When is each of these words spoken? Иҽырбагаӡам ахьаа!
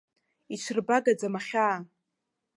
Иҽырбагаӡам 0.53 1.33
ахьаа! 1.39 1.77